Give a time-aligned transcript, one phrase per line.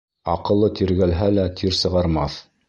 [0.35, 2.41] Аҡыллы тиргәлһә лә тир сығармаҫ.